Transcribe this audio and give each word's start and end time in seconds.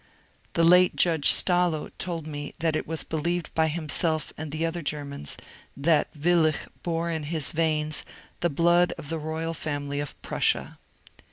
The 0.53 0.63
late 0.63 0.95
Judge 0.95 1.29
Stallo 1.31 1.91
told 1.99 2.25
me 2.25 2.55
that 2.57 2.75
it 2.75 2.87
was 2.87 3.03
believed 3.03 3.53
by 3.53 3.67
himself 3.67 4.33
and 4.35 4.63
other 4.63 4.81
Germans 4.81 5.37
that 5.77 6.09
Willich 6.19 6.55
bore 6.81 7.11
in 7.11 7.25
his 7.25 7.51
veins 7.51 8.03
the 8.39 8.49
blood 8.49 8.93
of 8.97 9.09
the 9.09 9.19
royal 9.19 9.53
family 9.53 9.99
of 9.99 10.19
Pmssia. 10.23 10.77